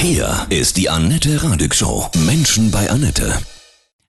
[0.00, 2.06] Hier ist die Annette Radig Show.
[2.24, 3.32] Menschen bei Annette.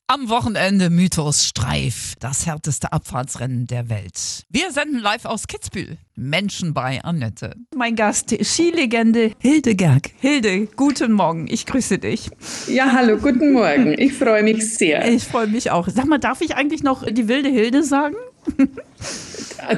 [0.06, 4.44] Am Wochenende Mythos Streif, das härteste Abfahrtsrennen der Welt.
[4.50, 5.98] Wir senden live aus Kitzbühel.
[6.16, 7.56] Menschen bei Annette.
[7.76, 10.12] Mein Gast, Skilegende Hilde Gerg.
[10.20, 12.30] Hilde, guten Morgen, ich grüße dich.
[12.68, 13.96] Ja, hallo, guten Morgen.
[13.98, 15.08] Ich freue mich sehr.
[15.12, 15.88] Ich freue mich auch.
[15.88, 18.16] Sag mal, darf ich eigentlich noch die wilde Hilde sagen?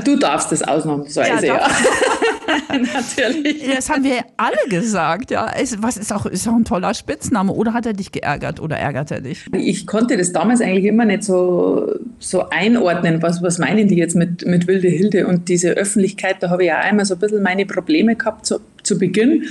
[0.03, 1.55] Du darfst es ausnahmsweise, ja.
[1.55, 1.67] ja.
[2.93, 3.63] Natürlich.
[3.75, 5.51] Das haben wir alle gesagt, ja.
[5.79, 7.53] Was ist auch, ist auch ein toller Spitzname.
[7.53, 9.45] Oder hat er dich geärgert oder ärgert er dich?
[9.53, 13.21] Ich konnte das damals eigentlich immer nicht so, so einordnen.
[13.21, 16.37] Was, was meinen die jetzt mit, mit Wilde Hilde und diese Öffentlichkeit?
[16.41, 19.45] Da habe ich ja einmal so ein bisschen meine Probleme gehabt zu, zu Beginn.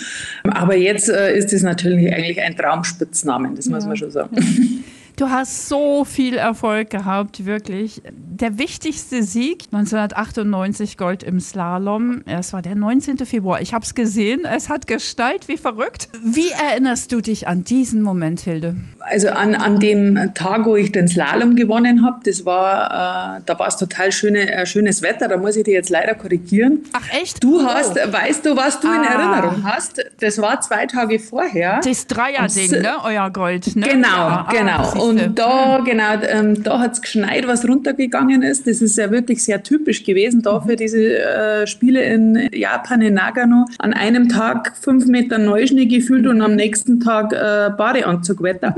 [0.45, 4.37] Aber jetzt äh, ist es natürlich eigentlich ein Traumspitznamen, das muss man schon sagen.
[5.21, 8.01] Du hast so viel Erfolg gehabt, wirklich.
[8.11, 12.23] Der wichtigste Sieg 1998 Gold im Slalom.
[12.25, 13.19] Es war der 19.
[13.27, 13.61] Februar.
[13.61, 14.47] Ich habe es gesehen.
[14.47, 16.09] Es hat Gestalt wie verrückt.
[16.25, 18.77] Wie erinnerst du dich an diesen Moment, Hilde?
[19.01, 23.59] Also an, an dem Tag, wo ich den Slalom gewonnen habe, das war, äh, da
[23.59, 25.29] war es total schöne, äh, schönes Wetter.
[25.29, 26.85] Da muss ich dir jetzt leider korrigieren.
[26.95, 27.45] Ach echt?
[27.45, 28.11] Du hast, oh.
[28.11, 28.95] weißt du, was du ah.
[28.95, 30.03] in Erinnerung hast?
[30.21, 31.81] Das war zwei Tage vorher.
[31.85, 32.95] Das Dreier-Ding, ne?
[33.05, 33.77] Euer Gold.
[33.77, 33.87] Ne?
[33.87, 34.47] Genau, ja.
[34.49, 35.10] Ah, genau.
[35.11, 38.67] Und da, genau, ähm, da hat es geschneit, was runtergegangen ist.
[38.67, 43.15] Das ist ja wirklich sehr typisch gewesen da für diese äh, Spiele in Japan, in
[43.15, 43.67] Nagano.
[43.79, 48.75] An einem Tag fünf Meter Neuschnee gefühlt und am nächsten Tag äh, Badeanzugwetter.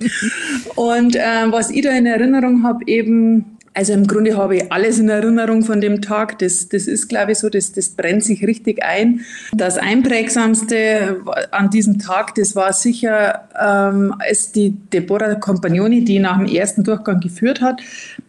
[0.76, 4.98] und äh, was ich da in Erinnerung habe, eben also im Grunde habe ich alles
[4.98, 6.38] in Erinnerung von dem Tag.
[6.38, 9.20] Das, das ist, glaube ich, so, das, das brennt sich richtig ein.
[9.52, 16.38] Das Einprägsamste an diesem Tag, das war sicher, ähm, als die Deborah Compagnoni, die nach
[16.38, 17.82] dem ersten Durchgang geführt hat.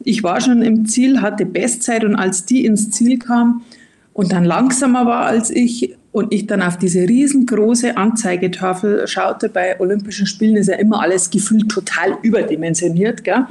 [0.03, 3.63] Ich war schon im Ziel, hatte Bestzeit und als die ins Ziel kam
[4.11, 9.79] und dann langsamer war als ich, und ich dann auf diese riesengroße Anzeigetafel schaute, bei
[9.79, 13.23] Olympischen Spielen ist ja immer alles gefühlt total überdimensioniert.
[13.23, 13.45] Gell?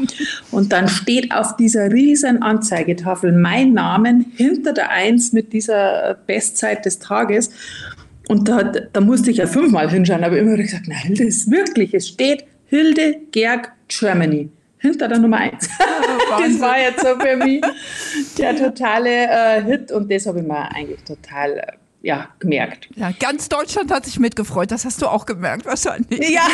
[0.50, 6.84] Und dann steht auf dieser riesen Anzeigetafel mein Name hinter der Eins mit dieser Bestzeit
[6.84, 7.50] des Tages.
[8.26, 11.94] Und da, da musste ich ja fünfmal hinschauen, aber immer gesagt, na Hilde, ist wirklich,
[11.94, 15.68] es steht Hilde Gerg Germany hinter der Nummer eins.
[16.30, 17.62] das war jetzt so für mich
[18.36, 21.62] der totale äh, Hit und das habe ich mir eigentlich total
[22.06, 22.88] ja, gemerkt.
[22.94, 24.70] Ja, ganz Deutschland hat sich mitgefreut.
[24.70, 26.30] Das hast du auch gemerkt wahrscheinlich.
[26.30, 26.46] Ja,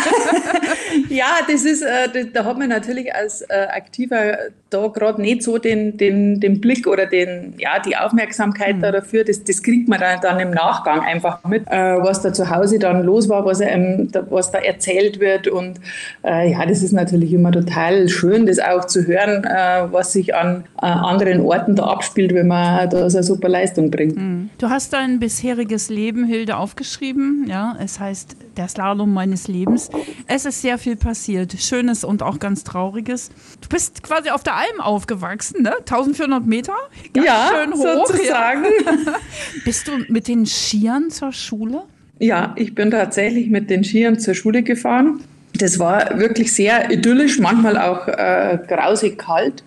[1.10, 4.38] ja das ist, äh, da hat man natürlich als äh, Aktiver
[4.70, 8.80] da gerade nicht so den, den, den Blick oder den, ja, die Aufmerksamkeit mhm.
[8.80, 9.24] da dafür.
[9.24, 12.78] Das, das kriegt man dann, dann im Nachgang einfach mit, äh, was da zu Hause
[12.78, 15.48] dann los war, was, ähm, da, was da erzählt wird.
[15.48, 15.80] Und
[16.24, 20.34] äh, ja, das ist natürlich immer total schön, das auch zu hören, äh, was sich
[20.34, 24.16] an äh, anderen Orten da abspielt, wenn man da so eine super Leistung bringt.
[24.16, 24.48] Mhm.
[24.56, 27.46] Du hast dein bisher bisheriges Leben, Hilde, aufgeschrieben.
[27.48, 29.88] Ja, es heißt Der Slalom meines Lebens.
[30.26, 31.54] Es ist sehr viel passiert.
[31.58, 33.30] Schönes und auch ganz Trauriges.
[33.62, 35.74] Du bist quasi auf der Alm aufgewachsen, ne?
[35.78, 36.74] 1400 Meter?
[37.14, 38.06] Ganz ja, schön hoch.
[38.06, 38.64] Sozusagen.
[38.84, 38.92] Ja.
[39.64, 41.84] bist du mit den Skiern zur Schule?
[42.18, 45.20] Ja, ich bin tatsächlich mit den Skiern zur Schule gefahren.
[45.54, 49.64] Das war wirklich sehr idyllisch, manchmal auch äh, grausig kalt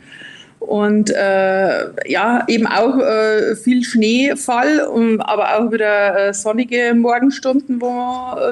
[0.66, 7.80] und äh, ja, eben auch äh, viel Schneefall, um, aber auch wieder äh, sonnige Morgenstunden,
[7.80, 7.88] wo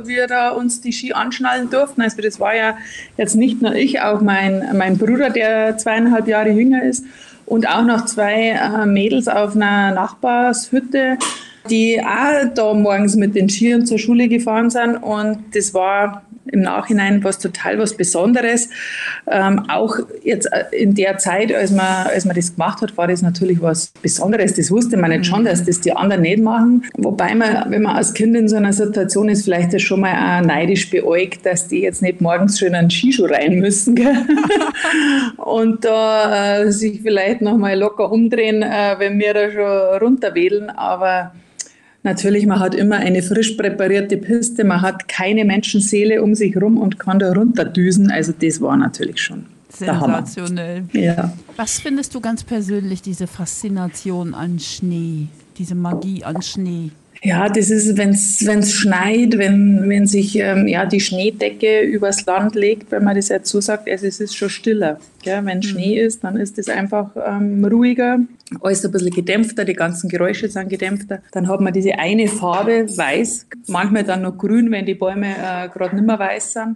[0.06, 2.02] wir da uns die Ski anschnallen durften.
[2.02, 2.78] Also das war ja
[3.18, 7.04] jetzt nicht nur ich, auch mein, mein Bruder, der zweieinhalb Jahre jünger ist
[7.46, 11.18] und auch noch zwei äh, Mädels auf einer Nachbarshütte,
[11.70, 16.62] die auch da morgens mit den Skiern zur Schule gefahren sind und das war im
[16.62, 18.70] Nachhinein was total was Besonderes.
[19.30, 23.08] Ähm, auch jetzt äh, in der Zeit, als man, als man das gemacht hat, war
[23.08, 24.54] das natürlich was Besonderes.
[24.54, 26.84] Das wusste man nicht schon, dass das die anderen nicht machen.
[26.98, 30.46] Wobei man, wenn man als Kind in so einer Situation ist, vielleicht schon mal auch
[30.46, 33.98] neidisch beäugt, dass die jetzt nicht morgens schön einen Skischuh rein müssen.
[35.38, 40.70] Und da äh, sich vielleicht nochmal locker umdrehen, äh, wenn wir da schon runterwedeln.
[40.70, 41.32] Aber
[42.04, 46.78] Natürlich, man hat immer eine frisch präparierte Piste, man hat keine Menschenseele um sich herum
[46.78, 48.12] und kann da runterdüsen.
[48.12, 50.84] Also das war natürlich schon sensationell.
[50.92, 51.34] Ja.
[51.56, 55.28] Was findest du ganz persönlich diese Faszination an Schnee,
[55.58, 56.92] diese Magie an Schnee?
[57.26, 62.54] Ja, das ist, wenn es schneit, wenn, wenn sich ähm, ja, die Schneedecke übers Land
[62.54, 65.00] legt, wenn man das jetzt so sagt, also es ist schon stiller.
[65.24, 65.40] Gell?
[65.46, 65.64] Wenn mhm.
[65.64, 68.20] Schnee ist, dann ist es einfach ähm, ruhiger,
[68.60, 71.22] alles ein bisschen gedämpfter, die ganzen Geräusche sind gedämpfter.
[71.32, 75.70] Dann hat man diese eine Farbe, weiß, manchmal dann noch grün, wenn die Bäume äh,
[75.70, 76.76] gerade nicht mehr weiß sind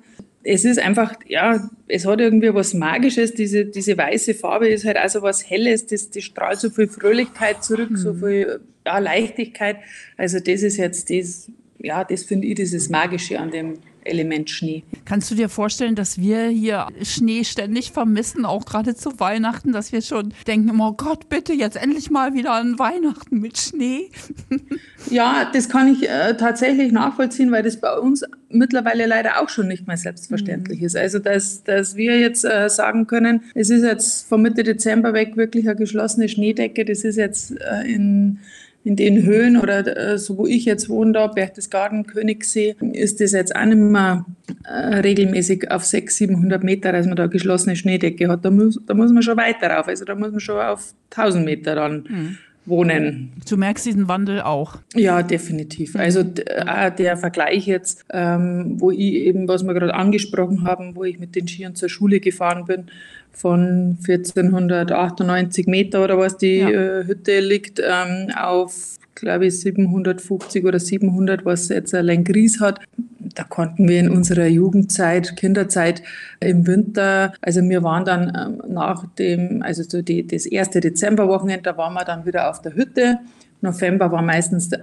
[0.50, 3.34] es ist einfach, ja, es hat irgendwie was Magisches.
[3.34, 7.66] Diese, diese weiße Farbe ist halt also was Helles, das, das strahlt so viel Fröhlichkeit
[7.66, 7.98] zurück, mhm.
[7.98, 9.76] so viel ja, Leichtigkeit.
[10.16, 13.74] Also das ist jetzt das, ja, das finde ich dieses Magische an dem
[14.08, 14.84] Element Schnee.
[15.06, 19.92] Kannst du dir vorstellen, dass wir hier Schnee ständig vermissen, auch gerade zu Weihnachten, dass
[19.92, 24.10] wir schon denken, oh Gott, bitte jetzt endlich mal wieder an Weihnachten mit Schnee?
[25.10, 29.68] ja, das kann ich äh, tatsächlich nachvollziehen, weil das bei uns mittlerweile leider auch schon
[29.68, 30.86] nicht mehr selbstverständlich mhm.
[30.86, 30.96] ist.
[30.96, 35.38] Also, dass, dass wir jetzt äh, sagen können, es ist jetzt von Mitte Dezember weg
[35.38, 38.40] wirklich eine geschlossene Schneedecke, das ist jetzt äh, in
[38.84, 43.34] in den Höhen oder äh, so, wo ich jetzt wohne, da, Berchtesgaden, Königssee, ist das
[43.34, 44.26] jetzt auch nicht mehr
[44.64, 48.46] äh, regelmäßig auf 600, 700 Meter, dass man da geschlossene Schneedecke hat.
[48.46, 49.88] Da muss, da muss man schon weiter rauf.
[49.88, 52.04] Also da muss man schon auf 1000 Meter dann.
[52.08, 52.38] Mhm
[52.68, 53.32] wohnen.
[53.50, 54.78] Du merkst diesen Wandel auch.
[54.94, 55.94] Ja, definitiv.
[55.94, 56.02] Mhm.
[56.02, 61.04] Also äh, der Vergleich jetzt, ähm, wo ich eben, was wir gerade angesprochen haben, wo
[61.04, 62.88] ich mit den Skiern zur Schule gefahren bin,
[63.38, 66.70] von 1498 Meter oder was die ja.
[66.70, 72.80] äh, Hütte liegt, ähm, auf, glaube ich, 750 oder 700, was jetzt allein Gries hat.
[73.36, 76.02] Da konnten wir in unserer Jugendzeit, Kinderzeit
[76.40, 81.62] im Winter, also wir waren dann ähm, nach dem, also so die, das erste Dezemberwochenende,
[81.62, 83.20] da waren wir dann wieder auf der Hütte
[83.68, 84.80] November war meistens äh,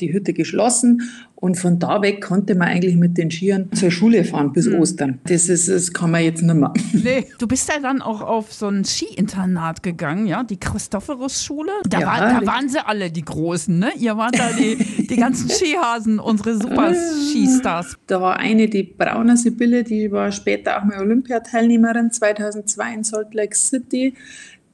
[0.00, 1.02] die Hütte geschlossen
[1.40, 4.78] und von da weg konnte man eigentlich mit den Skiern zur Schule fahren bis mhm.
[4.78, 5.20] Ostern.
[5.24, 6.72] Das, ist, das kann man jetzt nicht mehr.
[6.92, 11.72] Nee, du bist ja dann auch auf so ein Skiinternat gegangen, ja, die Christophorus-Schule.
[11.88, 13.90] Da, ja, war, da waren sie alle, die Großen, ne?
[13.98, 14.76] Ihr wart da die,
[15.08, 17.96] die ganzen Skihasen, unsere Super-Skistars.
[18.06, 23.32] Da war eine, die Brauner Sibylle, die war später auch mal Olympiateilnehmerin 2002 in Salt
[23.32, 24.14] Lake City.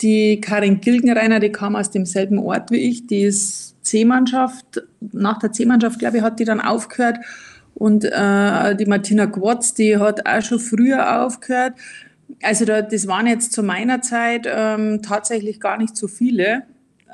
[0.03, 4.83] Die Karin Gilgenreiner, die kam aus demselben Ort wie ich, die ist C-Mannschaft.
[5.13, 7.19] Nach der C-Mannschaft, glaube ich, hat die dann aufgehört.
[7.75, 11.75] Und äh, die Martina Quatz, die hat auch schon früher aufgehört.
[12.43, 16.63] Also da, das waren jetzt zu meiner Zeit ähm, tatsächlich gar nicht so viele.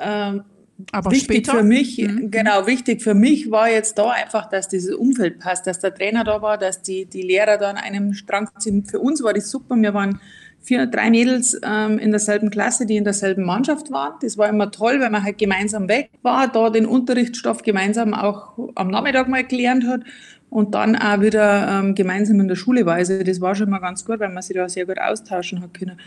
[0.01, 0.45] Ähm,
[0.91, 1.59] aber wichtig später?
[1.59, 2.31] für mich, mhm.
[2.31, 6.25] genau, wichtig für mich war jetzt da einfach, dass dieses Umfeld passt, dass der Trainer
[6.25, 8.91] da war, dass die, die Lehrer da an einem Strang sind.
[8.91, 9.77] Für uns war das super.
[9.77, 10.21] Wir waren
[10.63, 14.15] vier, drei Mädels ähm, in derselben Klasse, die in derselben Mannschaft waren.
[14.23, 18.53] Das war immer toll, weil man halt gemeinsam weg war, da den Unterrichtsstoff gemeinsam auch
[18.75, 20.03] am Nachmittag mal gelernt hat
[20.51, 22.95] und dann auch wieder ähm, gemeinsam in der Schule war.
[22.95, 25.75] Also das war schon mal ganz gut, weil man sich da sehr gut austauschen hat
[25.75, 25.99] können.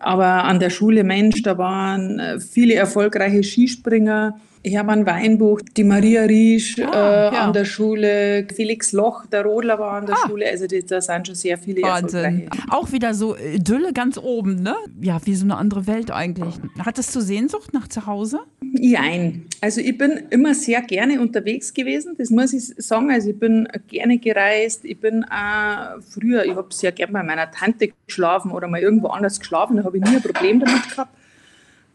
[0.00, 6.22] Aber an der Schule, Mensch, da waren äh, viele erfolgreiche Skispringer, Hermann Weinbuch, die Maria
[6.22, 7.46] Riesch ah, äh, ja.
[7.46, 10.26] an der Schule, Felix Loch, der Rodler war an der ah.
[10.26, 10.46] Schule.
[10.50, 12.48] Also da sind schon sehr viele Wahnsinn.
[12.70, 14.74] Auch wieder so Idylle ganz oben, ne?
[15.00, 16.54] Ja, wie so eine andere Welt eigentlich.
[16.78, 18.40] Hattest du Sehnsucht nach zu Hause?
[18.60, 19.46] Nein.
[19.60, 23.10] Also ich bin immer sehr gerne unterwegs gewesen, das muss ich sagen.
[23.10, 24.84] Also ich bin gerne gereist.
[24.84, 29.08] Ich bin auch früher, ich habe sehr gerne bei meiner Tante geschlafen oder mal irgendwo
[29.08, 29.76] anders geschlafen.
[29.76, 31.14] Da habe ich nie ein Problem damit gehabt.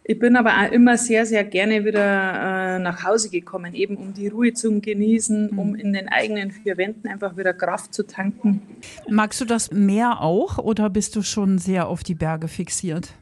[0.09, 4.11] Ich bin aber auch immer sehr, sehr gerne wieder äh, nach Hause gekommen, eben um
[4.11, 5.75] die Ruhe zu genießen, um mhm.
[5.75, 8.59] in den eigenen vier Wänden einfach wieder Kraft zu tanken.
[9.07, 13.13] Magst du das Meer auch oder bist du schon sehr auf die Berge fixiert?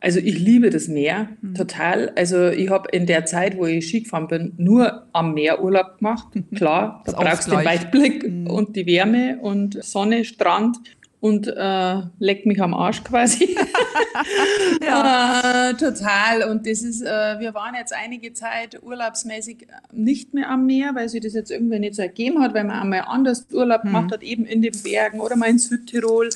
[0.00, 1.54] Also ich liebe das Meer mhm.
[1.54, 2.10] total.
[2.16, 5.98] Also ich habe in der Zeit, wo ich Ski gefahren bin, nur am Meer Urlaub
[5.98, 6.26] gemacht.
[6.56, 8.48] Klar, da brauchst du den Weitblick mhm.
[8.48, 10.78] und die Wärme und Sonne, Strand
[11.20, 13.56] und äh, leckt mich am Arsch quasi.
[14.86, 15.70] ja.
[15.70, 16.48] äh, total.
[16.48, 21.08] Und das ist, äh, wir waren jetzt einige Zeit urlaubsmäßig nicht mehr am Meer, weil
[21.08, 23.88] sich das jetzt irgendwie nicht so ergeben hat, weil man einmal anders Urlaub mhm.
[23.88, 26.30] gemacht hat, eben in den Bergen oder mal in Südtirol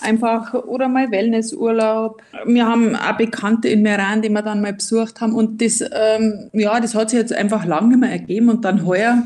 [0.00, 2.20] einfach oder mal Wellnessurlaub.
[2.44, 6.50] Wir haben auch Bekannte in Meran, die wir dann mal besucht haben und das, ähm,
[6.52, 9.22] ja, das hat sich jetzt einfach lange nicht mehr ergeben und dann heuer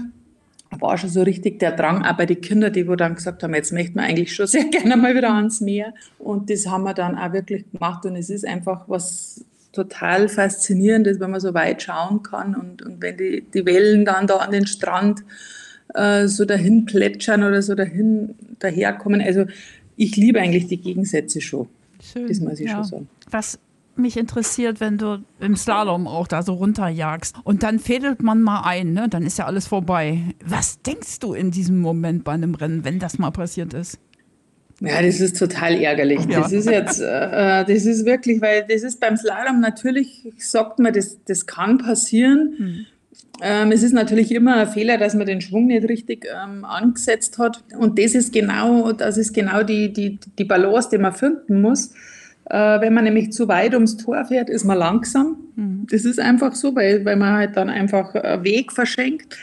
[0.70, 3.54] war schon so richtig der Drang, auch bei den Kindern, die wo dann gesagt haben,
[3.54, 5.94] jetzt möchten wir eigentlich schon sehr gerne mal wieder ans Meer.
[6.18, 8.04] Und das haben wir dann auch wirklich gemacht.
[8.04, 13.00] Und es ist einfach was total Faszinierendes, wenn man so weit schauen kann und, und
[13.02, 15.22] wenn die, die Wellen dann da an den Strand
[15.94, 19.20] äh, so dahin plätschern oder so dahin daherkommen.
[19.20, 19.46] Also
[19.96, 21.68] ich liebe eigentlich die Gegensätze schon.
[22.02, 22.76] Schön, das muss ich ja.
[22.76, 23.08] schon sagen.
[23.30, 23.58] Was
[23.98, 28.62] mich interessiert, wenn du im Slalom auch da so runterjagst und dann fädelt man mal
[28.64, 29.08] ein, ne?
[29.08, 30.22] dann ist ja alles vorbei.
[30.44, 33.98] Was denkst du in diesem Moment bei einem Rennen, wenn das mal passiert ist?
[34.80, 36.20] Ja, das ist total ärgerlich.
[36.28, 36.40] Ja.
[36.40, 40.92] Das ist jetzt, äh, das ist wirklich, weil das ist beim Slalom natürlich, sagt man,
[40.92, 42.54] das, das kann passieren.
[42.56, 42.86] Hm.
[43.40, 47.38] Ähm, es ist natürlich immer ein Fehler, dass man den Schwung nicht richtig ähm, angesetzt
[47.38, 47.62] hat.
[47.76, 51.92] Und das ist genau, das ist genau die, die, die Balance, die man finden muss.
[52.50, 55.36] Äh, wenn man nämlich zu weit ums Tor fährt, ist man langsam.
[55.56, 55.86] Mhm.
[55.90, 59.36] Das ist einfach so, weil, weil man halt dann einfach Weg verschenkt.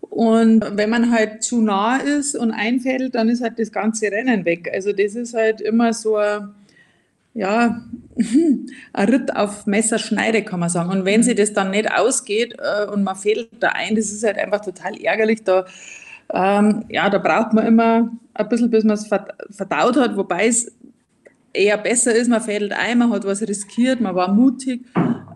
[0.00, 4.44] Und wenn man halt zu nah ist und einfädelt, dann ist halt das ganze Rennen
[4.44, 4.70] weg.
[4.72, 6.18] Also das ist halt immer so,
[7.34, 7.84] ja,
[8.92, 10.90] ein Ritt auf Messerschneide, kann man sagen.
[10.90, 14.24] Und wenn sie das dann nicht ausgeht äh, und man fädelt da ein, das ist
[14.24, 15.44] halt einfach total ärgerlich.
[15.44, 15.64] Da,
[16.32, 19.08] ähm, ja, da braucht man immer ein bisschen, bis man es
[19.50, 20.72] verdaut hat, wobei es
[21.52, 24.82] eher besser ist, man fädelt ein, man hat was riskiert, man war mutig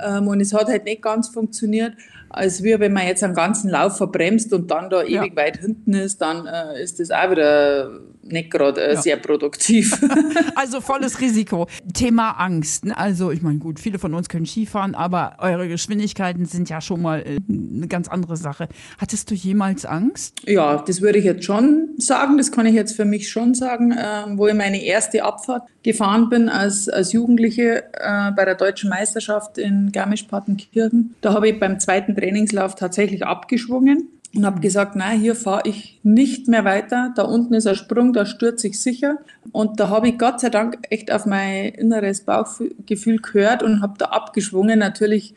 [0.04, 1.94] ähm, und es hat halt nicht ganz funktioniert,
[2.28, 5.36] als wir, wenn man jetzt einen ganzen Lauf verbremst und dann da ewig ja.
[5.36, 9.02] weit hinten ist, dann äh, ist das auch wieder nicht gerade äh, ja.
[9.02, 9.98] sehr produktiv.
[10.54, 11.66] also volles Risiko.
[11.92, 12.84] Thema Angst.
[12.84, 12.96] Ne?
[12.96, 17.02] Also ich meine, gut, viele von uns können Skifahren, aber eure Geschwindigkeiten sind ja schon
[17.02, 18.68] mal äh, eine ganz andere Sache.
[18.98, 20.34] Hattest du jemals Angst?
[20.46, 22.38] Ja, das würde ich jetzt schon sagen.
[22.38, 26.28] Das kann ich jetzt für mich schon sagen, äh, wo ich meine erste Abfahrt gefahren
[26.28, 31.14] bin als, als Jugendliche äh, bei der deutschen Meisterschaft in Garmisch-Partenkirchen.
[31.20, 36.00] Da habe ich beim zweiten Trainingslauf tatsächlich abgeschwungen und habe gesagt, nein, hier fahre ich
[36.02, 37.12] nicht mehr weiter.
[37.14, 39.18] Da unten ist ein Sprung, da stürze ich sicher.
[39.52, 43.94] Und da habe ich Gott sei Dank echt auf mein inneres Bauchgefühl gehört und habe
[43.98, 44.78] da abgeschwungen.
[44.78, 45.34] Natürlich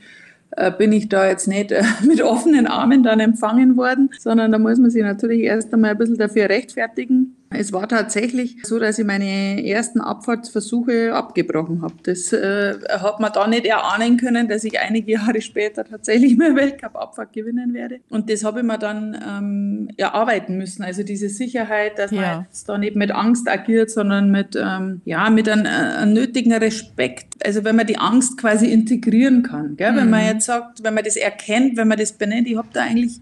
[0.52, 4.60] äh, bin ich da jetzt nicht äh, mit offenen Armen dann empfangen worden, sondern da
[4.60, 7.35] muss man sich natürlich erst einmal ein bisschen dafür rechtfertigen.
[7.58, 11.96] Es war tatsächlich so, dass ich meine ersten Abfahrtsversuche abgebrochen habe.
[12.04, 16.56] Das äh, hat man da nicht erahnen können, dass ich einige Jahre später tatsächlich mal
[16.56, 18.00] Weltcup-Abfahrt gewinnen werde.
[18.10, 20.84] Und das habe ich mir dann ähm, erarbeiten müssen.
[20.84, 22.22] Also diese Sicherheit, dass ja.
[22.22, 26.14] man jetzt da nicht mit Angst agiert, sondern mit, ähm, ja, mit einem, äh, einem,
[26.14, 27.46] nötigen Respekt.
[27.46, 29.76] Also wenn man die Angst quasi integrieren kann.
[29.76, 29.92] Gell?
[29.92, 29.98] Mhm.
[29.98, 32.82] Wenn man jetzt sagt, wenn man das erkennt, wenn man das benennt, ich habe da
[32.82, 33.20] eigentlich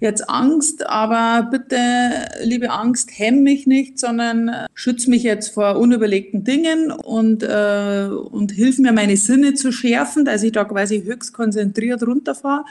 [0.00, 1.76] jetzt Angst, aber bitte,
[2.42, 8.08] liebe Angst, hemm mich nicht, sondern äh, schütze mich jetzt vor unüberlegten Dingen und, äh,
[8.08, 12.64] und hilf mir, meine Sinne zu schärfen, dass ich da quasi höchst konzentriert runterfahre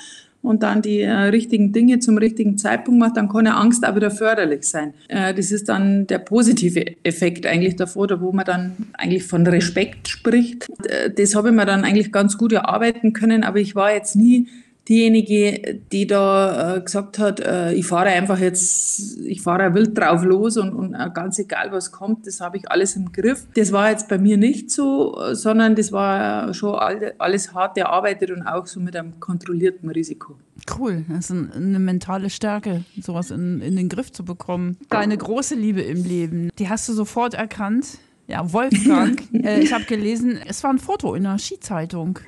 [0.44, 3.96] und dann die äh, richtigen Dinge zum richtigen Zeitpunkt macht, dann kann ja Angst auch
[3.96, 4.94] wieder förderlich sein.
[5.08, 9.48] Äh, das ist dann der positive Effekt eigentlich davor, da wo man dann eigentlich von
[9.48, 10.68] Respekt spricht.
[10.86, 14.16] Äh, das habe ich mir dann eigentlich ganz gut erarbeiten können, aber ich war jetzt
[14.18, 14.48] nie
[14.88, 20.24] diejenige, die da äh, gesagt hat, äh, ich fahre einfach jetzt, ich fahre wild drauf
[20.24, 23.46] los und, und äh, ganz egal was kommt, das habe ich alles im Griff.
[23.56, 28.32] Das war jetzt bei mir nicht so, sondern das war schon all, alles hart erarbeitet
[28.32, 30.36] und auch so mit einem kontrollierten Risiko.
[30.78, 34.78] Cool, das ist eine mentale Stärke, sowas in, in den Griff zu bekommen.
[34.90, 38.00] Deine große Liebe im Leben, die hast du sofort erkannt.
[38.28, 42.20] Ja, Wolfgang, äh, ich habe gelesen, es war ein Foto in einer Skizeitung.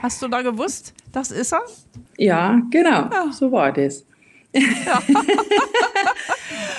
[0.00, 1.62] Hast du da gewusst, das ist er?
[2.16, 3.08] Ja, genau.
[3.10, 3.30] Ja.
[3.32, 4.04] So war das.
[4.52, 5.02] Ja.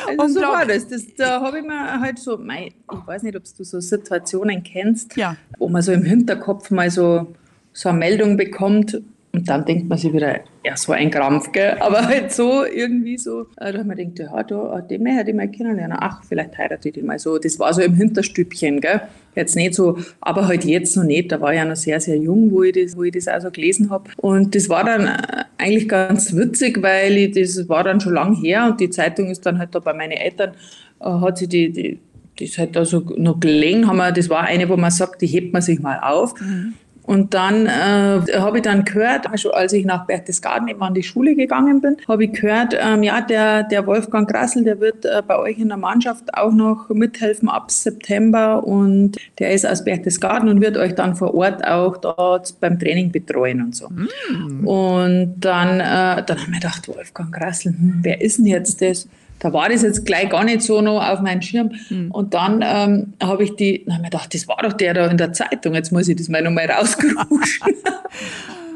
[0.17, 0.87] also so war das.
[0.87, 5.15] das da habe ich mir halt so, ich weiß nicht, ob du so Situationen kennst,
[5.15, 5.35] ja.
[5.57, 7.33] wo man so im Hinterkopf mal so,
[7.73, 9.01] so eine Meldung bekommt
[9.39, 11.77] und dann denkt man sich wieder, ja, so ein Krampf, gell?
[11.79, 15.35] Aber halt so irgendwie so, äh, da hat man gedacht, ja, da, den hätte ich
[15.35, 15.97] mal kennenlernen.
[15.97, 17.37] Ach, vielleicht heirate ich den mal so.
[17.37, 19.01] Das war so im Hinterstübchen, gell?
[19.35, 21.31] Jetzt nicht so, aber halt jetzt noch nicht.
[21.31, 23.39] Da war ich ja noch sehr, sehr jung, wo ich das, wo ich das auch
[23.39, 24.09] so gelesen habe.
[24.17, 28.35] Und das war dann äh, eigentlich ganz witzig, weil ich, das war dann schon lang
[28.35, 30.51] her und die Zeitung ist dann halt da bei meinen Eltern,
[30.99, 31.99] äh, hat sie die, die
[32.37, 35.27] das halt da so noch gelegen, haben wir, das war eine, wo man sagt, die
[35.27, 36.39] hebt man sich mal auf.
[36.39, 36.73] Mhm.
[37.09, 41.33] Und dann äh, habe ich dann gehört, als ich nach Berchtesgaden eben an die Schule
[41.33, 45.39] gegangen bin, habe ich gehört, ähm, ja, der, der Wolfgang Grassel, der wird äh, bei
[45.39, 50.61] euch in der Mannschaft auch noch mithelfen ab September und der ist aus Berchtesgaden und
[50.61, 53.89] wird euch dann vor Ort auch dort beim Training betreuen und so.
[53.89, 54.67] Mm.
[54.67, 58.83] Und dann, äh, dann habe ich mir gedacht, Wolfgang Grassel, hm, wer ist denn jetzt
[58.83, 59.09] das?
[59.39, 61.71] Da war das jetzt gleich gar nicht so noch auf meinem Schirm.
[61.89, 62.11] Mhm.
[62.11, 65.17] Und dann ähm, habe ich die, habe ich gedacht, das war doch der da in
[65.17, 67.73] der Zeitung, jetzt muss ich das mal nochmal rausgeruschen.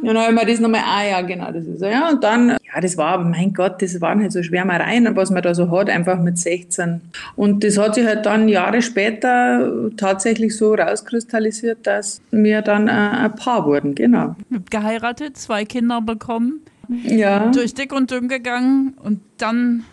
[0.01, 1.86] Und dann habe ich mir das nochmal, ah ja, genau, das ist so.
[1.86, 5.43] Ja, und dann, ja, das war, mein Gott, das waren halt so Schwärmereien, was man
[5.43, 7.01] da so hat, einfach mit 16.
[7.36, 12.91] Und das hat sich halt dann Jahre später tatsächlich so rauskristallisiert, dass wir dann äh,
[12.91, 14.36] ein Paar wurden, genau.
[14.70, 16.62] Geheiratet, zwei Kinder bekommen,
[17.03, 17.51] ja.
[17.51, 19.84] durch dick und dünn gegangen und dann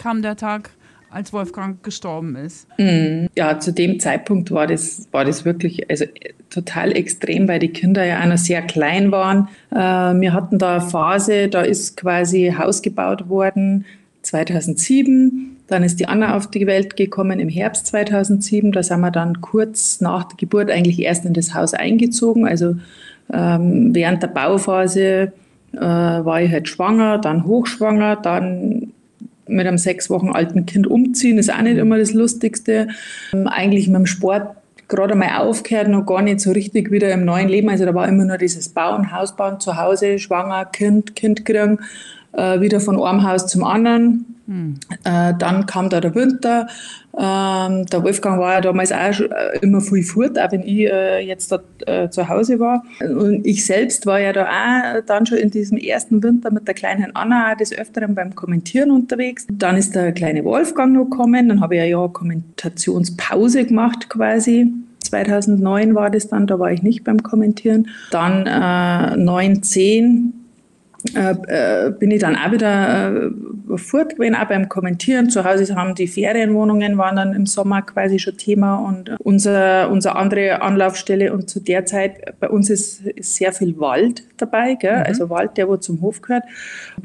[0.00, 0.70] kam der Tag,
[1.10, 2.66] als Wolfgang gestorben ist.
[2.78, 6.04] Mm, ja, zu dem Zeitpunkt war das, war das wirklich also,
[6.48, 9.48] total extrem, weil die Kinder ja auch noch sehr klein waren.
[9.70, 13.84] Äh, wir hatten da eine Phase, da ist quasi Haus gebaut worden
[14.22, 15.58] 2007.
[15.66, 18.72] Dann ist die Anna auf die Welt gekommen im Herbst 2007.
[18.72, 22.46] Da sind wir dann kurz nach der Geburt eigentlich erst in das Haus eingezogen.
[22.46, 22.76] Also
[23.32, 25.32] ähm, während der Bauphase
[25.72, 28.92] äh, war ich halt schwanger, dann hochschwanger, dann
[29.50, 32.88] mit einem sechs Wochen alten Kind umziehen, ist auch nicht immer das Lustigste.
[33.32, 34.56] Ähm, eigentlich mit dem Sport
[34.88, 37.68] gerade mal aufgehört, noch gar nicht so richtig wieder im neuen Leben.
[37.68, 41.78] Also da war immer nur dieses Bauen, Hausbauen zu Hause, schwanger, Kind, Kind kriegen,
[42.32, 44.29] äh, wieder von einem Haus zum anderen.
[45.04, 46.66] Äh, dann kam da der Winter.
[47.16, 51.20] Ähm, der Wolfgang war ja damals auch äh, immer viel fort, auch wenn ich äh,
[51.20, 52.84] jetzt dort äh, zu Hause war.
[53.00, 56.74] Und ich selbst war ja da auch dann schon in diesem ersten Winter mit der
[56.74, 59.46] kleinen Anna des Öfteren beim Kommentieren unterwegs.
[59.50, 61.48] Dann ist der kleine Wolfgang noch gekommen.
[61.48, 64.72] Dann habe ich ja, ja Kommentationspause gemacht quasi.
[65.04, 67.88] 2009 war das dann, da war ich nicht beim Kommentieren.
[68.10, 70.39] Dann äh, 9, 10
[71.14, 75.30] äh, äh, bin ich dann auch wieder äh, fort gewesen, auch beim Kommentieren.
[75.30, 80.16] Zu Hause haben die Ferienwohnungen waren dann im Sommer quasi schon Thema und unser, unsere
[80.16, 84.98] andere Anlaufstelle und zu der Zeit bei uns ist, ist sehr viel Wald dabei, gell?
[84.98, 85.04] Mhm.
[85.06, 86.44] also Wald, der wo zum Hof gehört.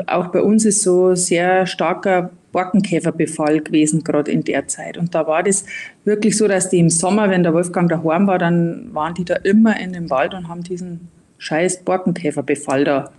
[0.07, 4.97] Auch bei uns ist so sehr starker Borkenkäferbefall gewesen, gerade in der Zeit.
[4.97, 5.65] Und da war das
[6.05, 9.35] wirklich so, dass die im Sommer, wenn der Wolfgang daheim war, dann waren die da
[9.35, 13.11] immer in dem Wald und haben diesen scheiß Borkenkäferbefall da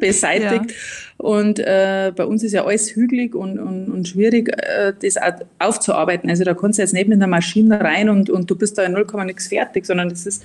[0.00, 0.70] beseitigt.
[0.70, 0.76] Ja.
[1.18, 5.16] Und äh, bei uns ist ja alles hügelig und, und, und schwierig, äh, das
[5.58, 6.30] aufzuarbeiten.
[6.30, 8.84] Also da kannst du jetzt nicht mit einer Maschine rein und, und du bist da
[8.84, 10.44] in 0, nichts fertig, sondern das ist,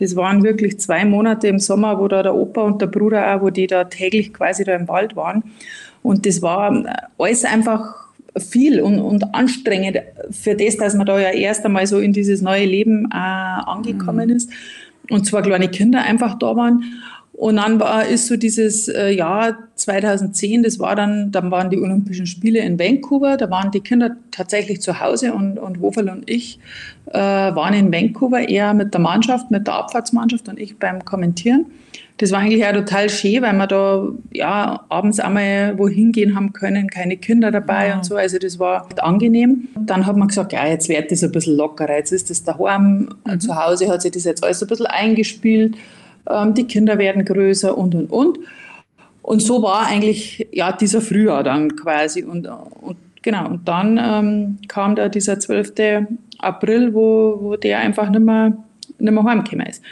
[0.00, 3.42] das waren wirklich zwei Monate im Sommer, wo da der Opa und der Bruder auch,
[3.42, 5.44] wo die da täglich quasi da im Wald waren.
[6.02, 9.98] Und das war äh, alles einfach viel und, und anstrengend
[10.30, 14.28] für das, dass man da ja erst einmal so in dieses neue Leben äh, angekommen
[14.28, 14.36] mhm.
[14.36, 14.50] ist
[15.10, 16.84] und zwei kleine Kinder einfach da waren.
[17.32, 21.78] Und dann war, ist so dieses äh, Jahr 2010, das war dann, dann waren die
[21.78, 26.28] Olympischen Spiele in Vancouver, da waren die Kinder tatsächlich zu Hause und, und Wofel und
[26.28, 26.58] ich
[27.06, 31.66] äh, waren in Vancouver eher mit der Mannschaft, mit der Abfahrtsmannschaft und ich beim Kommentieren.
[32.18, 36.52] Das war eigentlich auch total schön, weil wir da ja, abends einmal wohin gehen haben
[36.52, 37.96] können, keine Kinder dabei ja.
[37.96, 38.16] und so.
[38.16, 39.68] Also das war angenehm.
[39.78, 41.96] Dann hat man gesagt, ja, jetzt wird das ein bisschen lockerer.
[41.96, 43.08] Jetzt ist das daheim.
[43.24, 43.40] Mhm.
[43.40, 45.76] Zu Hause hat sich das jetzt alles ein bisschen eingespielt.
[46.28, 48.38] Ähm, die Kinder werden größer und, und, und.
[49.22, 52.24] Und so war eigentlich ja, dieser Frühjahr dann quasi.
[52.24, 55.72] Und, und genau, und dann ähm, kam da dieser 12.
[56.38, 58.56] April, wo, wo der einfach nicht mehr,
[58.98, 59.82] nicht mehr heimgekommen ist.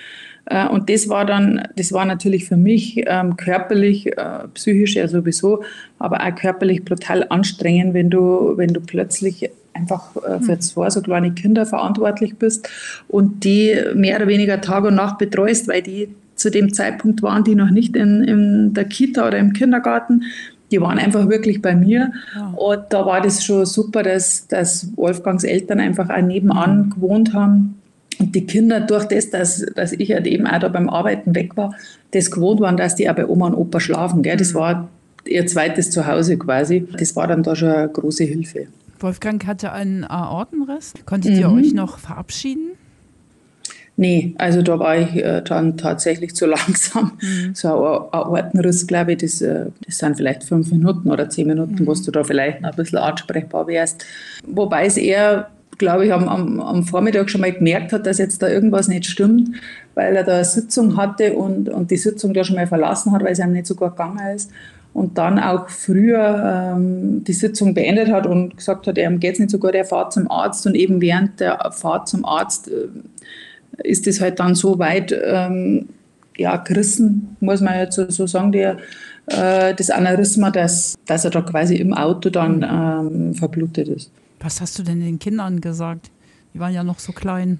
[0.47, 5.09] Äh, und das war dann, das war natürlich für mich ähm, körperlich, äh, psychisch ja
[5.09, 5.62] sowieso,
[5.99, 10.61] aber auch körperlich brutal anstrengend, wenn du, wenn du plötzlich einfach äh, für hm.
[10.61, 12.69] zwei so kleine Kinder verantwortlich bist
[13.09, 17.44] und die mehr oder weniger Tag und Nacht betreust, weil die zu dem Zeitpunkt waren
[17.44, 20.25] die noch nicht in, in der Kita oder im Kindergarten.
[20.70, 22.12] Die waren einfach wirklich bei mir.
[22.35, 22.49] Ja.
[22.57, 26.90] Und da war das schon super, dass, dass Wolfgangs Eltern einfach auch nebenan mhm.
[26.90, 27.76] gewohnt haben
[28.18, 31.57] und die Kinder, durch das, dass, dass ich halt eben auch da beim Arbeiten weg
[31.57, 31.74] war,
[32.12, 34.22] das gewohnt waren, dass die auch bei Oma und Opa schlafen.
[34.22, 34.37] Gell?
[34.37, 34.59] Das mhm.
[34.59, 34.88] war
[35.26, 36.87] ihr zweites Zuhause quasi.
[36.98, 38.68] Das war dann da schon eine große Hilfe.
[38.98, 40.94] Wolfgang hatte einen Aortenriss.
[41.05, 41.40] Konntet mhm.
[41.40, 42.70] ihr euch noch verabschieden?
[43.98, 47.12] Nee, also da war ich äh, dann tatsächlich zu langsam.
[47.20, 47.55] Mhm.
[47.55, 51.83] So ein Aortenriss, glaube ich, das, äh, das sind vielleicht fünf Minuten oder zehn Minuten,
[51.83, 51.87] mhm.
[51.87, 54.05] wo du da vielleicht noch ein bisschen ansprechbar wärst.
[54.46, 55.48] Wobei es eher
[55.79, 59.07] glaube ich, am, am, am, Vormittag schon mal gemerkt hat, dass jetzt da irgendwas nicht
[59.07, 59.57] stimmt,
[59.95, 63.23] weil er da eine Sitzung hatte und, und die Sitzung da schon mal verlassen hat,
[63.23, 64.51] weil es ihm nicht so gut gegangen ist.
[64.93, 69.41] Und dann auch früher ähm, die Sitzung beendet hat und gesagt hat, ihm geht es
[69.41, 70.67] nicht so gut, er fährt zum Arzt.
[70.67, 72.89] Und eben während der Fahrt zum Arzt äh,
[73.83, 75.91] ist es halt dann so weit ähm,
[76.39, 78.79] ja, gerissen, muss man jetzt so, so sagen, der,
[79.27, 84.11] äh, das Aneurysma, dass, dass er da quasi im Auto dann ähm, verblutet ist.
[84.46, 86.12] Was hast du denn den Kindern gesagt?
[86.54, 87.59] Die waren ja noch so klein.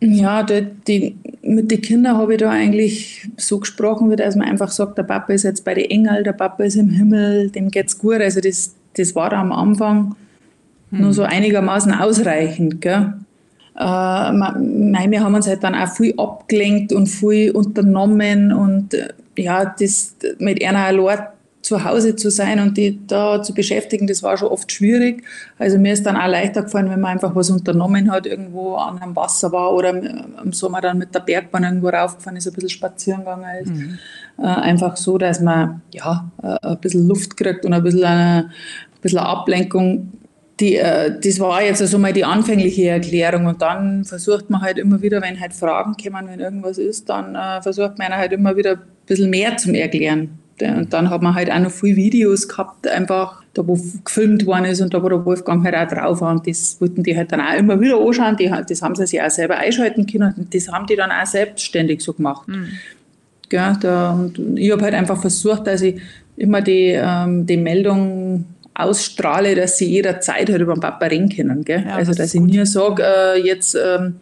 [0.00, 4.48] Ja, die, die, mit den Kindern habe ich da eigentlich so gesprochen, wie dass man
[4.48, 7.70] einfach sagt, der Papa ist jetzt bei den Engeln, der Papa ist im Himmel, dem
[7.70, 8.20] geht's gut.
[8.20, 10.16] Also das, das war am Anfang
[10.90, 11.00] hm.
[11.00, 12.80] nur so einigermaßen ausreichend.
[12.80, 13.14] Gell?
[13.76, 19.64] Äh, wir haben uns halt dann auch viel abgelenkt und viel unternommen und äh, ja,
[19.64, 21.20] das mit einer allein
[21.62, 25.22] zu Hause zu sein und die da zu beschäftigen, das war schon oft schwierig.
[25.58, 28.98] Also mir ist dann auch leichter gefallen, wenn man einfach was unternommen hat, irgendwo an
[28.98, 32.70] einem Wasser war oder im Sommer dann mit der Bergbahn irgendwo raufgefahren ist, ein bisschen
[32.70, 33.74] spazieren gegangen ist.
[33.74, 33.98] Mhm.
[34.38, 38.44] Äh, einfach so, dass man ja, äh, ein bisschen Luft kriegt und ein bisschen eine,
[38.46, 40.12] ein bisschen eine Ablenkung.
[40.60, 44.78] Die, äh, das war jetzt also mal die anfängliche Erklärung und dann versucht man halt
[44.78, 48.56] immer wieder, wenn halt Fragen kommen, wenn irgendwas ist, dann äh, versucht man halt immer
[48.56, 50.38] wieder ein bisschen mehr zum Erklären.
[50.62, 54.66] Und dann hat man halt auch noch viele Videos gehabt, einfach da, wo gefilmt worden
[54.66, 56.32] ist und da, wo der Wolfgang halt auch drauf war.
[56.32, 58.36] Und das wollten die halt dann auch immer wieder anschauen.
[58.36, 60.34] Die, das haben sie sich auch selber einschalten können.
[60.36, 62.46] Und das haben die dann auch selbstständig so gemacht.
[62.48, 62.68] Mhm.
[63.52, 66.00] Ja, da, und ich habe halt einfach versucht, dass ich
[66.36, 68.44] immer die, ähm, die Meldung
[68.74, 71.64] ausstrahle, dass sie jederzeit halt über den Papa reden können.
[71.64, 71.84] Gell?
[71.86, 73.74] Ja, also, dass ich mir sage, äh, jetzt.
[73.74, 74.16] Ähm,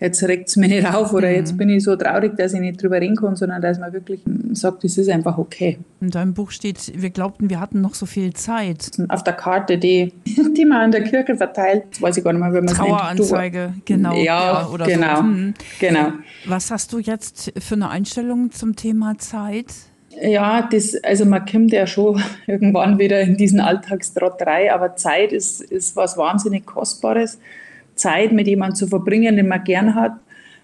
[0.00, 1.34] jetzt regt es mich nicht auf oder mhm.
[1.34, 4.20] jetzt bin ich so traurig, dass ich nicht drüber reden kann, sondern dass man wirklich
[4.52, 5.78] sagt, es ist einfach okay.
[6.00, 8.90] In deinem Buch steht, wir glaubten, wir hatten noch so viel Zeit.
[9.08, 10.12] Auf der Karte, die,
[10.56, 12.74] die man an der Kirche verteilt, weiß ich gar nicht mehr, wie man es.
[12.74, 14.14] Traueranzeige, genau.
[14.14, 15.22] Ja, ja oder genau, so.
[15.22, 15.54] mhm.
[15.78, 16.12] genau.
[16.46, 19.66] Was hast du jetzt für eine Einstellung zum Thema Zeit?
[20.20, 25.32] Ja, das, also man kommt ja schon irgendwann wieder in diesen Alltagstrott rein, aber Zeit
[25.32, 27.38] ist, ist was wahnsinnig Kostbares.
[28.00, 30.12] Zeit mit jemandem zu verbringen, den man gern hat,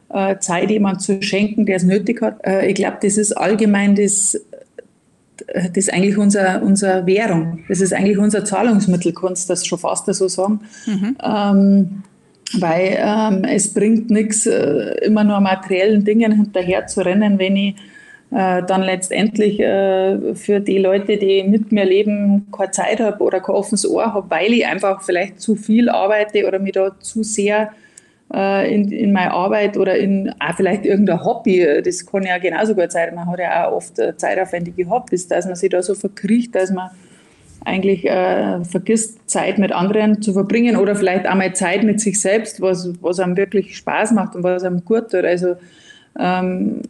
[0.09, 2.38] äh, Zeit jemandem zu schenken, der es nötig hat.
[2.44, 4.40] Äh, ich glaube, das ist allgemein das,
[5.46, 7.61] das ist eigentlich unser, unsere Währung.
[7.68, 10.61] Das ist eigentlich unser Zahlungsmittel, kannst du das schon fast so sagen.
[10.87, 11.16] Mhm.
[11.22, 12.03] Ähm,
[12.61, 17.75] weil ähm, es bringt nichts, äh, immer nur materiellen Dingen hinterher zu rennen, wenn ich
[18.32, 23.40] äh, dann letztendlich äh, für die Leute, die mit mir leben, keine Zeit habe oder
[23.40, 27.22] kein offenes Ohr habe, weil ich einfach vielleicht zu viel arbeite oder mich da zu
[27.22, 27.70] sehr
[28.34, 32.74] äh, in, in meine Arbeit oder in auch vielleicht irgendein Hobby, das kann ja genauso
[32.74, 36.54] gut sein, man hat ja auch oft zeitaufwendige Hobbys, dass man sich da so verkriecht,
[36.54, 36.90] dass man
[37.64, 42.60] eigentlich äh, vergisst, Zeit mit anderen zu verbringen oder vielleicht einmal Zeit mit sich selbst,
[42.60, 45.24] was, was einem wirklich Spaß macht und was einem gut tut.
[45.24, 45.56] Also
[46.18, 46.82] ähm,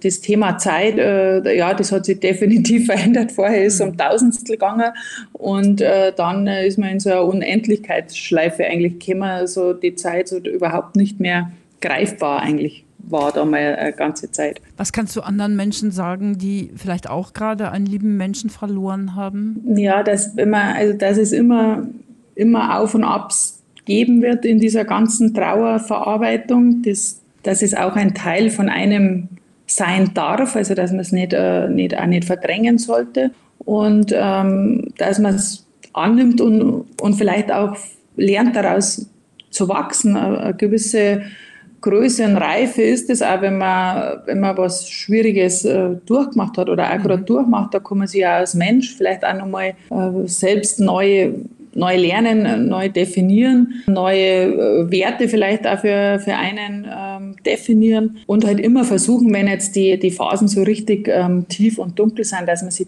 [0.00, 3.32] das Thema Zeit, äh, ja, das hat sich definitiv verändert.
[3.32, 4.92] Vorher ist es um Tausendstel gegangen
[5.32, 10.38] und äh, dann ist man in so eine Unendlichkeitsschleife eigentlich gekommen, so die Zeit so
[10.38, 14.60] überhaupt nicht mehr greifbar eigentlich war da mal eine ganze Zeit.
[14.76, 19.60] Was kannst du anderen Menschen sagen, die vielleicht auch gerade einen lieben Menschen verloren haben?
[19.76, 21.86] Ja, dass, immer, also, dass es immer,
[22.34, 28.14] immer Auf und Abs geben wird in dieser ganzen Trauerverarbeitung, dass, dass es auch ein
[28.14, 29.28] Teil von einem
[29.66, 34.88] sein darf, also dass man es nicht, äh, nicht, auch nicht verdrängen sollte und ähm,
[34.98, 37.76] dass man es annimmt und, und vielleicht auch
[38.16, 39.06] lernt daraus
[39.50, 40.16] zu wachsen.
[40.16, 41.22] Eine gewisse
[41.80, 46.68] Größe und Reife ist es auch, wenn man, wenn man was Schwieriges äh, durchgemacht hat
[46.68, 47.02] oder auch mhm.
[47.02, 51.32] gerade durchmacht, da kann man sich auch als Mensch vielleicht auch nochmal äh, selbst neu
[51.74, 58.44] neu lernen, neu definieren, neue äh, Werte vielleicht auch für, für einen ähm, definieren und
[58.44, 62.46] halt immer versuchen, wenn jetzt die, die Phasen so richtig ähm, tief und dunkel sind,
[62.46, 62.86] dass man sich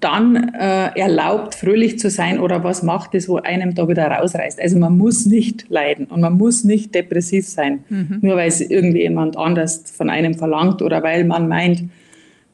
[0.00, 4.60] dann äh, erlaubt, fröhlich zu sein oder was macht es, wo einem da wieder rausreißt.
[4.60, 8.18] Also man muss nicht leiden und man muss nicht depressiv sein, mhm.
[8.22, 11.84] nur weil es irgendjemand anders von einem verlangt oder weil man meint,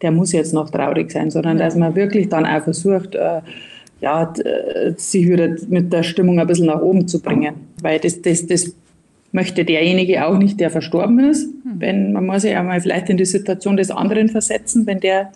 [0.02, 3.40] der muss jetzt noch traurig sein, sondern dass man wirklich dann auch versucht, äh,
[4.00, 4.32] ja,
[4.96, 7.54] sich wieder mit der Stimmung ein bisschen nach oben zu bringen.
[7.80, 8.74] Weil das, das, das
[9.32, 11.44] möchte derjenige auch nicht, der verstorben ist.
[11.44, 11.80] Hm.
[11.80, 15.30] Wenn, man muss sich ja mal vielleicht in die Situation des anderen versetzen, wenn der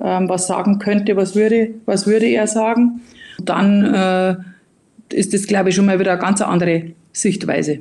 [0.00, 3.00] ähm, was sagen könnte, was würde, was würde er sagen.
[3.42, 4.36] Dann äh,
[5.14, 7.78] ist das, glaube ich, schon mal wieder eine ganz andere Sichtweise.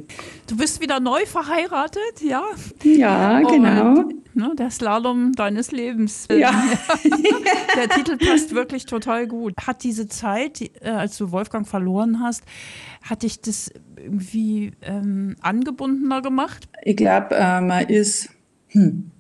[0.47, 2.45] Du bist wieder neu verheiratet, ja?
[2.83, 3.99] Ja, genau.
[3.99, 6.25] Und, ne, der Slalom deines Lebens.
[6.31, 6.53] Ja.
[7.75, 9.53] der Titel passt wirklich total gut.
[9.59, 12.43] Hat diese Zeit, äh, als du Wolfgang verloren hast,
[13.01, 16.69] hat dich das irgendwie ähm, angebundener gemacht?
[16.83, 18.29] Ich glaube, äh, man ist.
[18.69, 19.11] Hm,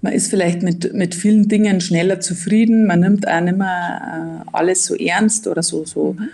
[0.00, 2.86] man ist vielleicht mit, mit vielen Dingen schneller zufrieden.
[2.86, 6.30] Man nimmt auch nicht mehr äh, alles so ernst oder so, so mhm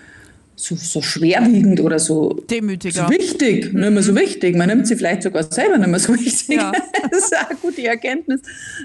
[0.56, 3.06] so, so schwerwiegend oder so, Demütiger.
[3.06, 3.80] so wichtig, mhm.
[3.80, 4.56] nicht mehr so wichtig.
[4.56, 6.56] Man nimmt sie vielleicht sogar selber nicht mehr so wichtig.
[6.56, 6.72] Ja.
[7.10, 8.40] das ist eine gute Erkenntnis.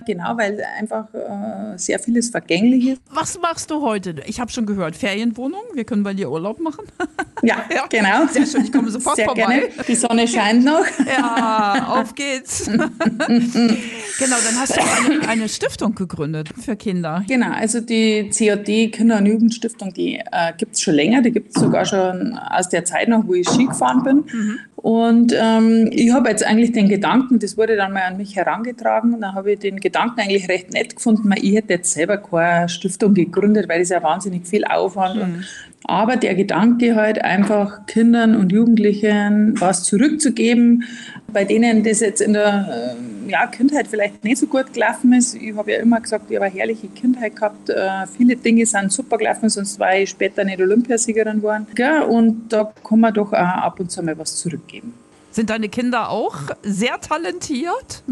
[0.06, 3.02] Genau, weil einfach äh, sehr vieles vergänglich ist.
[3.12, 4.16] Was machst du heute?
[4.26, 5.62] Ich habe schon gehört, Ferienwohnung.
[5.74, 6.86] Wir können bei dir Urlaub machen.
[7.44, 8.28] ja, ja, genau.
[8.32, 9.70] Sehr schön, ich komme sofort sehr vorbei.
[9.70, 9.70] Gerne.
[9.88, 10.86] Die Sonne scheint noch.
[11.08, 12.66] ja, auf geht's.
[12.66, 12.86] genau,
[13.28, 17.24] dann hast du eine, eine, Stiftung gegründet für Kinder.
[17.28, 21.22] Genau, also die COD Kinder- und Jugendstiftung, die äh, gibt es schon länger.
[21.22, 24.16] Die gibt es sogar schon aus der Zeit noch, wo ich Ski gefahren bin.
[24.32, 24.60] Mhm.
[24.76, 29.14] Und ähm, ich habe jetzt eigentlich den Gedanken, das wurde dann mal an mich herangetragen,
[29.14, 32.18] und dann habe ich den Gedanken eigentlich recht nett gefunden, weil ich hätte jetzt selber
[32.18, 35.44] keine Stiftung gegründet, weil das ja wahnsinnig viel Aufwand mhm.
[35.86, 40.84] Aber der Gedanke halt einfach Kindern und Jugendlichen was zurückzugeben,
[41.32, 45.36] bei denen das jetzt in der äh, ja, Kindheit vielleicht nicht so gut gelaufen ist.
[45.36, 47.70] Ich habe ja immer gesagt, ich habe eine herrliche Kindheit gehabt.
[47.70, 51.68] Äh, viele Dinge sind super gelaufen, sonst war ich später nicht Olympiasiegerin geworden.
[51.78, 54.94] Ja, und da kann man doch auch ab und zu mal was zurückgeben.
[55.32, 58.04] Sind deine Kinder auch sehr talentiert?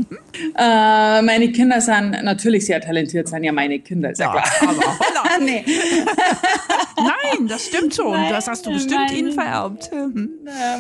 [0.56, 4.69] Äh, meine Kinder sind natürlich sehr talentiert, sind ja meine Kinder, ist ja, ja klar.
[4.69, 5.65] Aber nee.
[6.97, 8.12] Nein, das stimmt schon.
[8.12, 9.89] Nein, das hast du bestimmt mein, ihnen vererbt.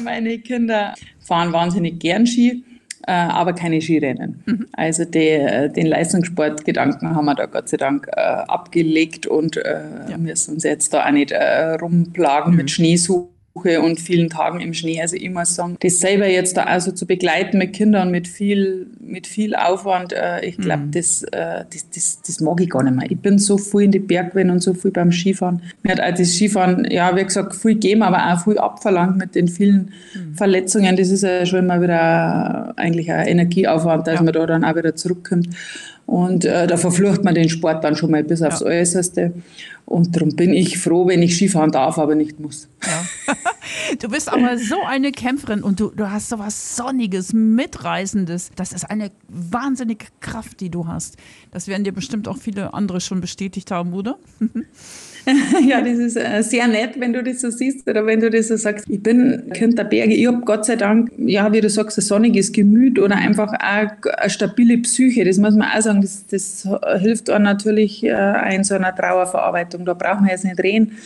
[0.03, 2.63] meine Kinder fahren wahnsinnig gern Ski.
[3.07, 4.43] Äh, aber keine Skirennen.
[4.45, 4.67] Mhm.
[4.73, 10.17] Also die, äh, den Leistungssportgedanken haben wir da Gott sei Dank äh, abgelegt und ja.
[10.17, 11.33] müssen uns jetzt da auch nicht
[11.81, 12.57] rumplagen mhm.
[12.57, 15.01] mit Schneesuchen und vielen Tagen im Schnee.
[15.01, 18.87] Also ich muss sagen, das selber jetzt da also zu begleiten mit Kindern mit viel,
[18.99, 20.91] mit viel Aufwand, äh, ich glaube, mhm.
[20.91, 23.11] das, äh, das, das, das mag ich gar nicht mehr.
[23.11, 25.61] Ich bin so viel in die Bergwellen und so viel beim Skifahren.
[25.83, 29.35] Mir hat auch das Skifahren, ja, wie gesagt, viel gegeben, aber auch viel abverlangt mit
[29.35, 30.35] den vielen mhm.
[30.35, 30.95] Verletzungen.
[30.95, 34.23] Das ist ja schon mal wieder eigentlich ein Energieaufwand, dass ja.
[34.23, 35.49] man da dann auch wieder zurückkommt.
[36.07, 38.67] Und äh, da verflucht man den Sport dann schon mal bis aufs ja.
[38.67, 39.33] Äußerste.
[39.85, 42.67] Und darum bin ich froh, wenn ich Skifahren darf, aber nicht muss.
[42.83, 43.35] Ja.
[43.99, 48.51] Du bist aber so eine Kämpferin und du, du hast so was Sonniges, Mitreißendes.
[48.55, 51.17] Das ist eine wahnsinnige Kraft, die du hast.
[51.51, 54.17] Das werden dir bestimmt auch viele andere schon bestätigt haben, oder?
[55.67, 58.47] ja, das ist äh, sehr nett, wenn du das so siehst oder wenn du das
[58.47, 58.85] so sagst.
[58.87, 60.13] Ich bin Kind der Berge.
[60.13, 63.59] Ich habe Gott sei Dank, ja, wie du sagst, ein sonniges Gemüt oder einfach auch
[63.59, 65.25] eine stabile Psyche.
[65.25, 66.01] Das muss man auch sagen.
[66.01, 66.67] Das, das
[66.99, 69.85] hilft auch natürlich äh, in so einer Trauerverarbeitung.
[69.85, 70.97] Da braucht man jetzt nicht reden.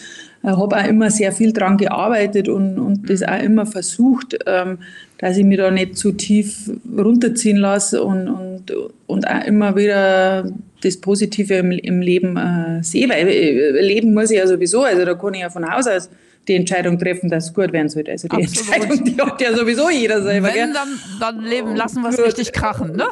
[0.44, 4.80] Ich habe auch immer sehr viel daran gearbeitet und, und das auch immer versucht, ähm,
[5.22, 8.74] dass ich mich da nicht zu tief runterziehen lasse und, und,
[9.06, 14.32] und auch immer wieder das Positive im, im Leben äh, sehe, weil äh, leben muss
[14.32, 16.10] ich ja sowieso, also da kann ich ja von Haus aus
[16.48, 18.10] die Entscheidung treffen, dass es gut werden sollte.
[18.10, 18.74] Also die Absolut.
[18.74, 20.50] Entscheidung, die hat ja sowieso jeder selber.
[20.52, 23.06] Wenn, dann, dann leben lassen wir es richtig krachen, ne?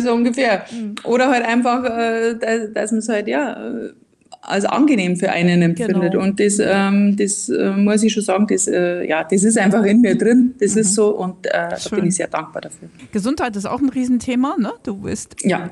[0.00, 0.64] so ungefähr.
[1.04, 3.56] Oder halt einfach, äh, dass, dass man es halt, ja
[4.50, 6.12] als angenehm für einen empfindet.
[6.12, 6.24] Genau.
[6.24, 9.84] Und das, ähm, das äh, muss ich schon sagen, das, äh, ja, das ist einfach
[9.84, 10.54] in mir drin.
[10.60, 10.80] Das mhm.
[10.80, 12.88] ist so und äh, da bin ich sehr dankbar dafür.
[13.12, 14.72] Gesundheit ist auch ein Riesenthema, ne?
[14.82, 15.70] Du bist, ja.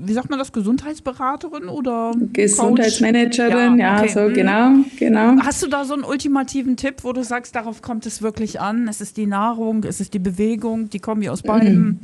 [0.00, 4.08] wie sagt man das, Gesundheitsberaterin oder Gesundheitsmanagerin, ja, ja okay.
[4.08, 4.34] so mhm.
[4.34, 5.42] genau, genau.
[5.44, 8.88] Hast du da so einen ultimativen Tipp, wo du sagst, darauf kommt es wirklich an?
[8.88, 11.76] Es ist die Nahrung, es ist die Bewegung, die Kombi aus beidem?
[11.76, 12.00] Mhm.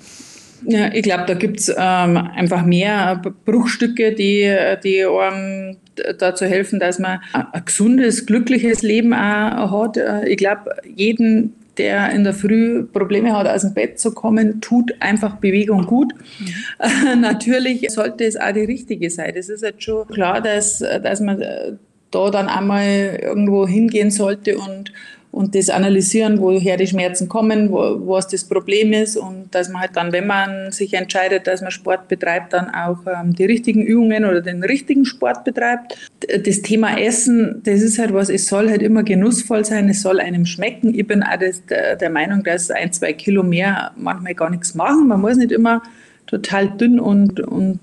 [0.67, 4.53] Ja, ich glaube, da gibt es ähm, einfach mehr Bruchstücke, die,
[4.83, 5.77] die einem
[6.19, 9.97] dazu helfen, dass man ein gesundes, glückliches Leben auch hat.
[9.97, 14.61] Äh, ich glaube, jeden, der in der Früh Probleme hat, aus dem Bett zu kommen,
[14.61, 16.13] tut einfach Bewegung gut.
[16.39, 17.21] Mhm.
[17.21, 19.33] Natürlich sollte es auch die richtige sein.
[19.35, 21.79] Das ist jetzt schon klar, dass, dass man
[22.11, 24.93] da dann einmal irgendwo hingehen sollte und
[25.31, 29.83] und das analysieren, woher die Schmerzen kommen, wo, was das Problem ist und dass man
[29.83, 33.83] halt dann, wenn man sich entscheidet, dass man Sport betreibt, dann auch ähm, die richtigen
[33.83, 35.99] Übungen oder den richtigen Sport betreibt.
[36.45, 40.21] Das Thema Essen, das ist halt was, es soll halt immer genussvoll sein, es soll
[40.21, 40.95] einem schmecken.
[40.95, 44.75] Ich bin auch das, der, der Meinung, dass ein, zwei Kilo mehr manchmal gar nichts
[44.75, 45.09] machen.
[45.09, 45.83] Man muss nicht immer
[46.27, 47.81] total dünn und, und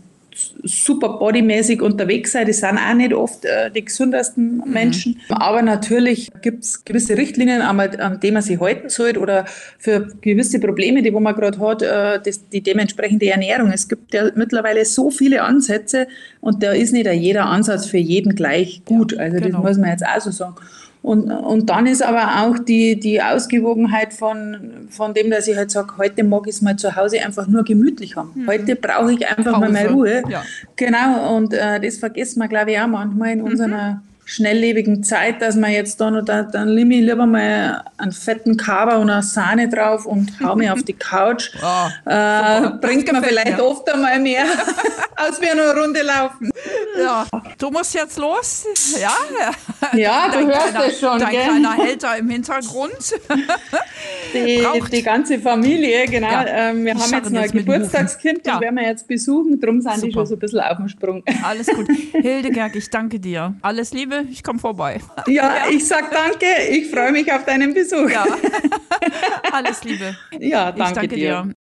[0.64, 2.46] super bodymäßig unterwegs sein.
[2.46, 4.72] Die sind auch nicht oft äh, die gesündesten mhm.
[4.72, 5.22] Menschen.
[5.30, 9.46] Aber natürlich gibt es gewisse Richtlinien, an denen man sich halten sollte oder
[9.78, 13.72] für gewisse Probleme, die wo man gerade hat, äh, das, die dementsprechende Ernährung.
[13.72, 16.08] Es gibt ja mittlerweile so viele Ansätze
[16.42, 19.18] und da ist nicht jeder Ansatz für jeden gleich gut.
[19.18, 19.62] Also genau.
[19.62, 20.56] das muss man jetzt auch so sagen.
[21.06, 25.70] Und, und dann ist aber auch die, die Ausgewogenheit von, von dem, dass ich halt
[25.70, 28.32] sage, heute mag ich es mal zu Hause einfach nur gemütlich haben.
[28.34, 28.48] Mhm.
[28.48, 29.60] Heute brauche ich einfach Pause.
[29.60, 30.24] mal meine Ruhe.
[30.28, 30.44] Ja.
[30.76, 33.46] Genau, und äh, das vergisst man, glaube ich, auch manchmal in mhm.
[33.46, 38.12] unserer schnelllebigen Zeit, dass man jetzt da noch, da, dann nehme ich lieber mal einen
[38.12, 41.52] fetten Kaber und eine Sahne drauf und hau mich auf die Couch.
[41.62, 43.66] Oh, äh, bringt mir vielleicht mir.
[43.66, 44.46] oft einmal mehr,
[45.16, 46.50] als wir nur eine Runde laufen.
[46.98, 47.28] Ja,
[47.60, 48.66] du musst jetzt los.
[49.00, 49.16] Ja,
[49.96, 51.20] ja du hörst kleiner, es schon.
[51.20, 51.44] Dein gell?
[51.44, 53.16] kleiner Hälter im Hintergrund.
[54.34, 56.30] Die, die ganze Familie, genau.
[56.30, 58.54] Ja, ähm, wir haben jetzt noch ein Geburtstagskind, ja.
[58.54, 59.60] das werden wir jetzt besuchen.
[59.62, 60.08] Darum sind Super.
[60.08, 61.24] die schon so ein bisschen auf dem Sprung.
[61.42, 61.88] Alles gut.
[62.12, 63.56] Hildegerg, ich danke dir.
[63.62, 65.00] Alles Liebe Liebe, ich komme vorbei.
[65.28, 66.46] Ja, ja, ich sag danke.
[66.70, 68.10] Ich freue mich auf deinen Besuch.
[68.10, 68.26] Ja.
[69.52, 70.16] Alles Liebe.
[70.40, 71.44] Ja, danke, danke dir.
[71.44, 71.54] dir.